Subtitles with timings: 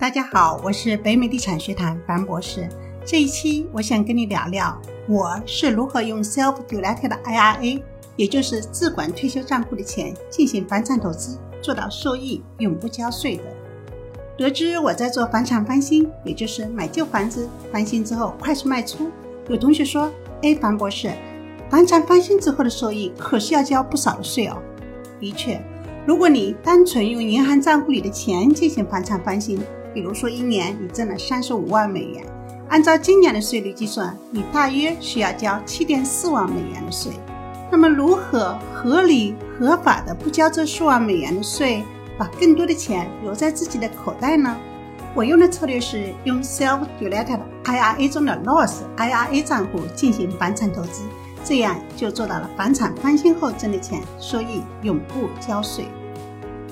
[0.00, 2.68] 大家好，我是北美地产学堂樊博士。
[3.04, 7.82] 这一期我想跟你聊聊，我是如何用 self-directed IRA，
[8.14, 13.42] 也就是自管退休账户的钱进行房产投资，做到收益永不交税的。
[14.36, 19.10] 得知我在做房产翻新，也就是买旧房子翻新之后快速卖出，
[19.48, 20.08] 有同学说
[20.42, 21.10] ：“哎，樊博士，
[21.68, 24.62] 房产翻新之后的收益可是要交不少的税哦。”
[25.18, 25.60] 的确，
[26.06, 29.60] 如果你单纯用银行账户里的钱进行房产翻新，
[29.94, 32.24] 比如说一年你挣了三十五万美元，
[32.68, 37.12] 按照今年的税率计算，你大约需要交七点四万美元的税。
[37.70, 41.82] 那么，如何合理合法的不交这数万美元的税？
[42.18, 44.56] 把更多的钱留在自己的口袋呢？
[45.14, 51.02] 我用的策略是用 self-directed IRA 中的 Roth IRA 账户进行房产投资，
[51.44, 55.86] 这样就做到了房产翻新后挣的钱收益永不交税。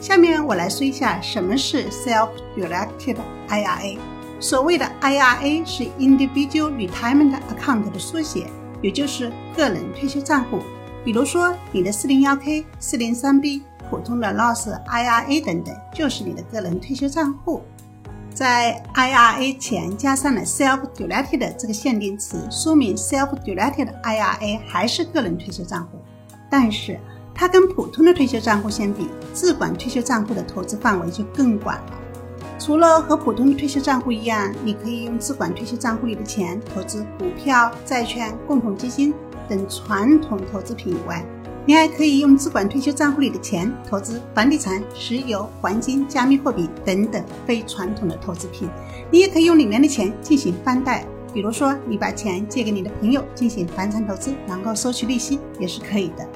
[0.00, 3.16] 下面我来说一下什么是 self-directed
[3.48, 3.98] IRA。
[4.38, 8.46] 所谓的 IRA 是 Individual Retirement Account 的缩写，
[8.82, 10.60] 也就是个人退休账户。
[11.04, 13.62] 比如说你的 401k、403b。
[13.88, 17.62] 普通的 Roth IRA 等等，就是你的个人退休账户。
[18.34, 26.00] 在 IRA 前加上了 self-directed 这个限定词，说明 self-directed IRA 还是个人退休账户。
[26.50, 26.98] 但是
[27.36, 31.92] 它跟普通的退休账户相比，自管退休账户的投资范围就更广了。
[32.58, 39.12] 除了和普通的退休账户一样，你可以用自管退休账户里的钱投资股票、债券、共同基金
[39.46, 41.22] 等传统投资品以外，
[41.66, 48.66] 你还可以用自管退休账户里的钱投资房地产、石油、黄金、加密货币等等非传统的投资品。
[49.10, 56.26] 你也可以用里面的钱进行翻贷，比如说你把钱借给你的朋友进行房产投资，然后收取利息也是可以的。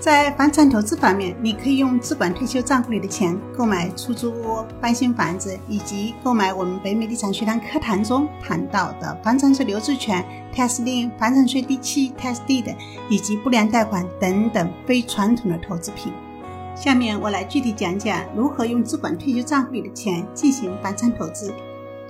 [0.00, 10.24] 在房产投资方面，你可以用资管退休账户里的钱购买出租屋、翻新房子，以及购买我们北美地产学堂课堂中谈到的房产税留置权、
[10.54, 12.74] tax lien、房产税第七 tax deed
[13.10, 16.10] 以及不良贷款等等非传统的投资品。
[16.74, 21.52] 下面我来具体讲讲如何用资管退休账户里的钱进行房产投资，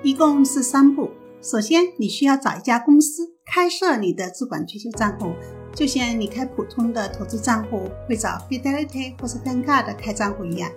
[0.05, 1.11] 一共是三步。
[1.43, 5.33] 首先，你需要找一家公司开设你的资管退休账户。
[5.75, 10.71] 就像你开普通的投资账户会找 Fidelity 或是 Vanguard 开账户一样，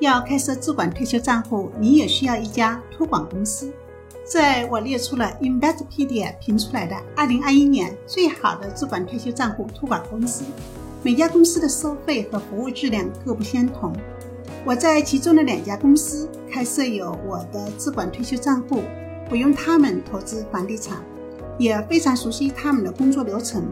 [0.00, 3.72] 要开设自管退休账户，你也需要一家托管公司。
[4.24, 10.44] 在我列出了 Investopedia 评出来的2021年最好的自管退休账户托管公司，
[11.02, 13.92] 每家公司的收费和服务质量各不相同。
[14.64, 18.82] 我在其中的两家公司开设有我的自管退休账户，
[19.30, 20.98] 我用他们投资房地产，
[21.58, 23.64] 也非常熟悉他们的工作流程。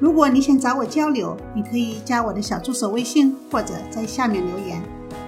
[0.00, 4.82] 如果你想找我交流，你可以加我的小助手微信，或者在下面留言。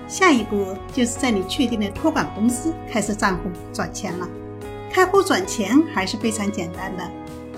[0.09, 4.29] 下一步就是在你确定的托管公司开设账户转钱了。
[4.93, 7.03] 开户转钱还是非常简单的，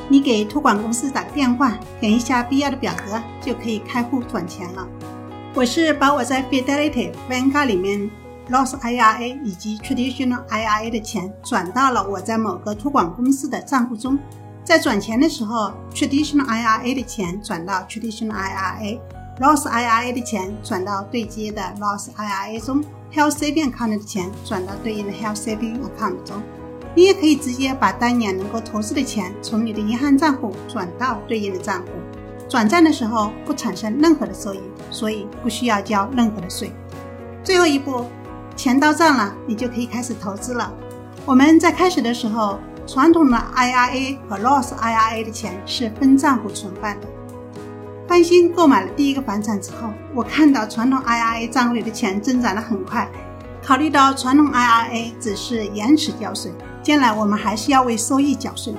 [0.08, 4.86] 你给托管公司打个电话，填一下必要的表格，就可以开户转钱了。
[5.54, 8.10] 我是把我在 Fidelity、Vanguard 里面
[8.50, 14.18] Roth IRA 以及 Traditional IRA 的钱转到了我在某个托管公司的账户中。
[14.68, 26.22] 在转钱的时候，traditional IRA 的钱转到 traditional IRA，Roth IRA 的钱转到对接的 Roth IRA 中，Health Saving Account 的钱转到对应的 Health Saving Account
[26.22, 26.42] 中。
[26.94, 31.88] 你也可以直接把当年能够投资的钱从你的银行账户转到对应的账户。
[32.46, 36.70] 转账的时候不产生任何的收益，所以不需要交任何的税。
[37.42, 38.04] 最后一步，
[38.54, 40.70] 钱到账了，你就可以开始投资了。
[41.24, 42.58] 我们在开始的时候。
[42.88, 47.06] 传统的 IRA 和 Loss IRA 的钱是分账户存放的。
[48.08, 53.06] 翻新购买了第一个房产之后，我看到传统 IRA 账户里的钱增长得很快。
[53.62, 56.50] 考虑到传统 IRA 只是延迟交税，
[56.82, 58.72] 将来我们还是要为收益缴税，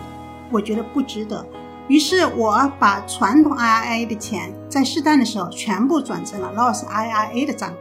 [0.51, 1.45] 我觉得不值得。
[1.87, 7.75] 于是我把传统 IRA 的钱在适当的时候全部转成了 Loss IRA 的账户。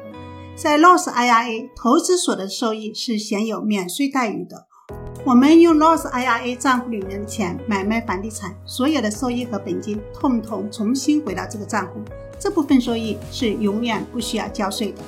[0.55, 4.68] 在 Loss IRA 投资所得收益是享有免税待遇的。
[5.29, 12.01] 我们用 Roth IRA 账户里面的钱买卖房地产，所有的收益和本金统统重新回到这个账户，
[12.39, 15.03] 这部分收益是永远不需要交税的。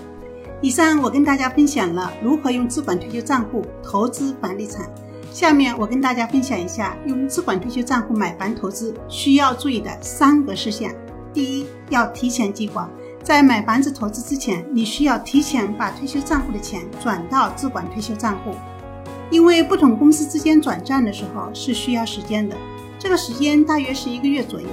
[0.61, 4.87] 以上我跟大家分享了如何用资管退休账户投资房地产，
[5.33, 10.93] 下面我跟大家分享一下用资管退休账户买房投资需要注意的三个事项。
[11.33, 12.91] 第一，要提前计划，
[13.23, 18.51] 在买房子投资之前，你需要提前把退休账户的钱转到资管退休账户。
[19.31, 22.57] 因为不同公司之间转账的时候是需要时间的，
[22.99, 24.69] 这个时间大约是一个月左右。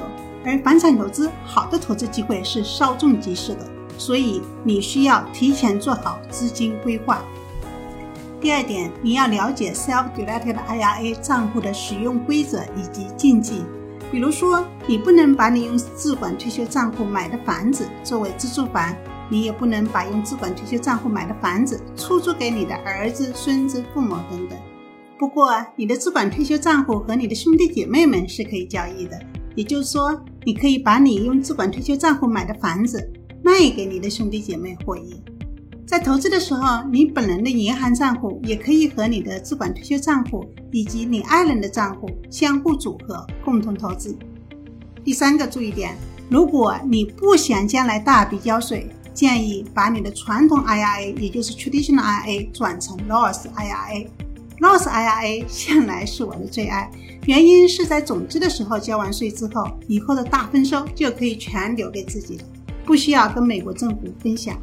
[0.45, 3.67] 而房产投资好的投资机会是稍纵即逝的，
[3.97, 7.21] 所以你需要提前做好资金规划。
[8.39, 13.63] 第二点，你要了解 self-directed IRA 账户的使用规则以及禁忌。
[14.09, 18.95] 比如说，你不能把你用自管退休账户买的房子作为自住房，
[19.29, 24.57] 你也不能把用自管退休账户买的房子出租给你的儿子、孙子、父母等等。
[25.19, 29.19] 不过，你的自管退休账户和你的兄弟姐妹们是可以交易的，
[29.55, 33.11] 也就是说，你可以把你用自管退休账户买的房子
[33.43, 35.19] 卖给你的兄弟姐妹获益。
[35.87, 44.15] 在投资的时候，你本人的银行账户也可以和你的自管退休账户以及你爱人的账户相互组合，共同投资。
[45.03, 45.95] 第三个注意点，
[46.29, 54.05] 如果你不想将来大笔交税，建议把你的传统 IRA，也就是 Traditional IRA 转成 Roth IRA。
[54.59, 56.87] Roth IRA 向来是我的最爱，
[57.25, 62.39] 原因是在种子的时候交完税之后，以后的大丰收就可以全留给自己，
[62.85, 64.55] 不需要跟美国政府分享。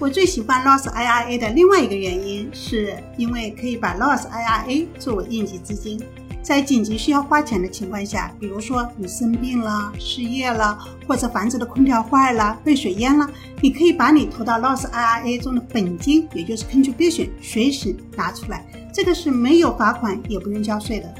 [0.00, 6.02] 我最喜欢 Roth IRA 的另外一个原因，是因为可以把 Roth IRA 作为应急资金，
[6.42, 13.28] 在紧急需要花钱的情况下，比如说你生病了、失业了，或者房子的空调坏了、被水淹了，
[13.60, 21.14] 你可以把你投到 Loss IRA 中的本金，也就是 contribution，随时拿出来，这个是没有罚款也不用交税的。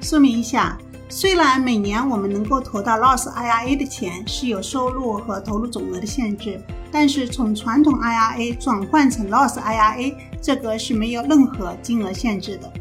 [0.00, 0.78] 说明一下。
[1.08, 6.60] 虽然每年我们能够投到 Loss IRA 的钱是有收入和投入总额的限制，
[6.90, 10.12] 但是从传统 IRA 转换成 Loss IRA，
[10.42, 12.72] 这个是没有任何金额限制的。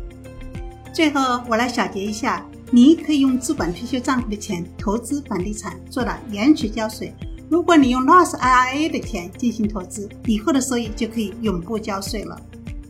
[0.96, 7.12] 最后，我来小结一下：你可以用自管退休账户的钱投资房地产，做到延迟交税；
[7.50, 12.42] 如果你用 Roth IRA 的钱进行投资，以后的收益就可以永不交税了。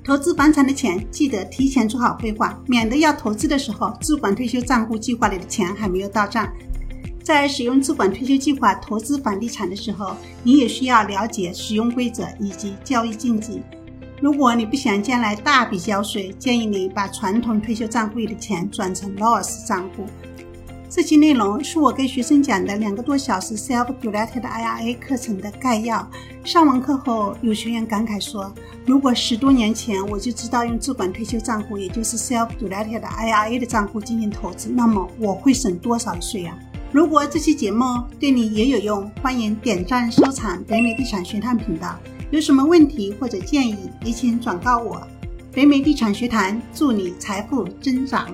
[0.03, 6.47] 投资房产的钱，记得提前做好规划，免得要投资的时候，自管退休账户计划里的钱还没有到账。
[7.23, 13.63] 在使用自管退休计划投资房地产的时候，你也需要了解使用规则以及交易禁忌。
[14.21, 20.05] 如果你不想将来大笔交税，建议你把传统退休账户里的钱转成 Roth 账户。
[20.89, 26.09] 这期内容是我给学生讲的两个多小时 Self-Directed IRA 课程的概要。
[26.45, 28.53] 上完课后，有学员感慨说
[28.85, 36.57] ：“如果十多年前我就知道用自管退休账户，也就是 Self-Directed IRA 的账户进行投资，那么我会省多少税啊？”
[36.93, 37.83] 如果这期节目
[38.17, 41.99] 对你也有用，欢迎点赞收藏北美地产学堂频道。
[42.31, 45.05] 有什么问题或者建议，也请转告我。
[45.53, 48.27] 北美地产学堂祝你财富增长。